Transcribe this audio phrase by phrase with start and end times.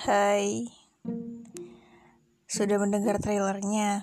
[0.00, 0.64] Hai,
[2.48, 4.00] sudah mendengar trailernya?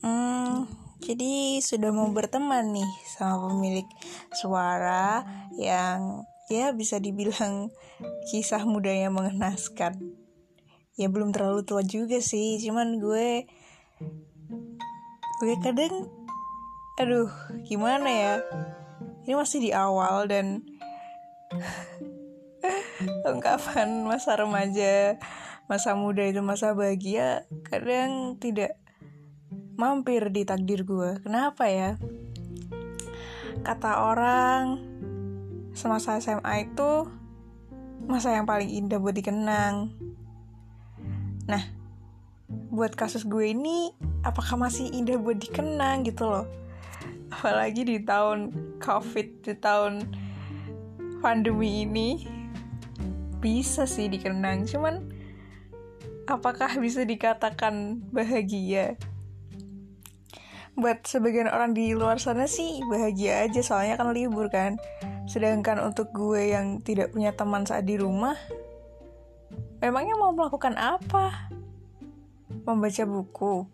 [0.00, 0.64] Hmm,
[1.04, 3.84] jadi sudah mau berteman nih sama pemilik
[4.32, 5.20] suara
[5.60, 7.68] yang ya bisa dibilang
[8.32, 10.00] kisah mudanya mengenaskan.
[10.96, 13.44] Ya belum terlalu tua juga sih, cuman gue
[15.44, 16.08] gue kadang
[16.96, 17.28] aduh
[17.68, 18.34] gimana ya
[19.28, 20.64] ini masih di awal dan
[23.26, 25.18] ungkapan masa remaja
[25.66, 28.78] masa muda itu masa bahagia kadang tidak
[29.76, 31.90] mampir di takdir gue kenapa ya?
[33.66, 34.78] Kata orang
[35.74, 37.10] semasa SMA itu
[38.06, 39.90] masa yang paling indah buat dikenang.
[41.50, 41.62] Nah
[42.70, 43.90] buat kasus gue ini
[44.22, 46.46] apakah masih indah buat dikenang gitu loh?
[47.34, 50.14] Apalagi di tahun covid di tahun
[51.18, 52.35] pandemi ini
[53.46, 54.66] bisa sih dikenang.
[54.66, 55.06] Cuman
[56.26, 58.98] apakah bisa dikatakan bahagia?
[60.74, 64.82] Buat sebagian orang di luar sana sih bahagia aja soalnya kan libur kan.
[65.30, 68.34] Sedangkan untuk gue yang tidak punya teman saat di rumah
[69.78, 71.46] memangnya mau melakukan apa?
[72.66, 73.64] Membaca buku.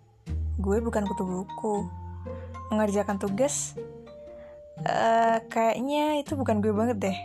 [0.60, 1.88] Gue bukan kutu buku.
[2.68, 3.74] Mengerjakan tugas
[4.86, 7.18] uh, kayaknya itu bukan gue banget deh.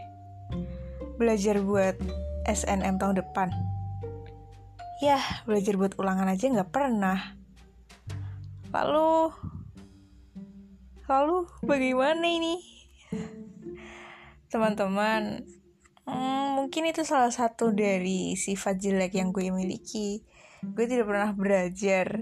[1.18, 1.98] Belajar buat
[2.48, 3.52] SNM tahun depan.
[5.04, 7.38] Ya belajar buat ulangan aja nggak pernah.
[8.74, 9.30] Lalu
[11.06, 12.58] lalu bagaimana ini?
[14.48, 15.44] Teman-teman
[16.08, 20.24] hmm, mungkin itu salah satu dari sifat jelek yang gue miliki.
[20.64, 22.18] Gue tidak pernah belajar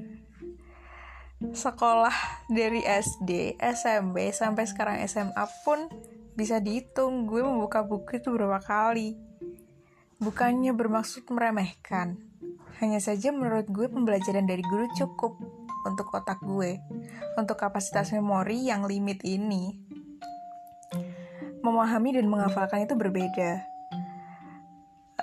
[1.39, 5.87] sekolah dari SD, SMP sampai sekarang SMA pun
[6.35, 7.29] bisa dihitung.
[7.29, 9.15] Gue membuka buku itu berapa kali.
[10.25, 12.17] Bukannya bermaksud meremehkan,
[12.81, 15.37] hanya saja menurut gue pembelajaran dari guru cukup
[15.85, 16.81] untuk otak gue,
[17.37, 19.77] untuk kapasitas memori yang limit ini.
[21.61, 23.69] Memahami dan menghafalkan itu berbeda.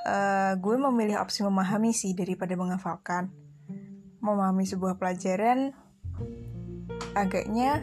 [0.06, 3.34] Uh, gue memilih opsi memahami sih daripada menghafalkan.
[4.22, 5.74] Memahami sebuah pelajaran
[7.18, 7.82] agaknya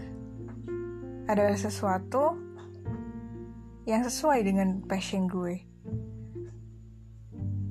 [1.28, 2.40] adalah sesuatu
[3.84, 5.69] yang sesuai dengan passion gue.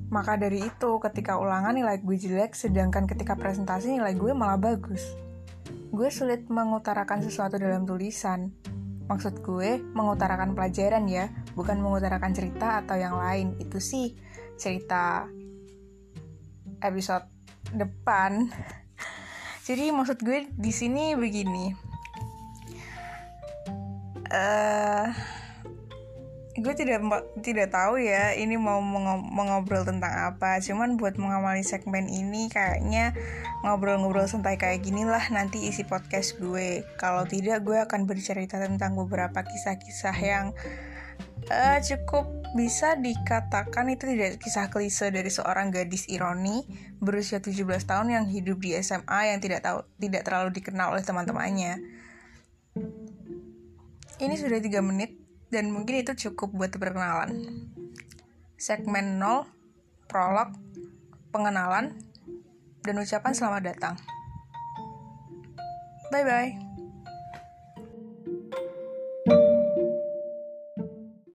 [0.09, 5.05] Maka dari itu, ketika ulangan nilai gue jelek, sedangkan ketika presentasi nilai gue malah bagus.
[5.93, 8.49] Gue sulit mengutarakan sesuatu dalam tulisan.
[9.05, 13.57] Maksud gue, mengutarakan pelajaran ya, bukan mengutarakan cerita atau yang lain.
[13.61, 14.17] Itu sih
[14.57, 15.29] cerita
[16.81, 17.29] episode
[17.73, 18.49] depan.
[19.69, 21.73] Jadi maksud gue di sini begini.
[24.29, 25.09] Uh,
[26.59, 26.99] gue tidak
[27.41, 28.79] tidak tahu ya ini mau
[29.19, 30.59] mengobrol tentang apa.
[30.59, 33.15] Cuman buat mengamali segmen ini kayaknya
[33.63, 36.83] ngobrol-ngobrol santai kayak gini lah nanti isi podcast gue.
[36.99, 40.45] Kalau tidak gue akan bercerita tentang beberapa kisah-kisah yang
[41.49, 42.27] uh, cukup
[42.57, 46.65] bisa dikatakan itu tidak kisah klise dari seorang gadis ironi
[46.97, 51.77] berusia 17 tahun yang hidup di SMA yang tidak tahu tidak terlalu dikenal oleh teman-temannya.
[54.19, 57.65] Ini sudah 3 menit dan mungkin itu cukup buat perkenalan.
[58.57, 59.45] Segmen 0,
[60.05, 60.53] prolog,
[61.33, 61.97] pengenalan,
[62.85, 63.95] dan ucapan selamat datang.
[66.09, 66.68] Bye bye.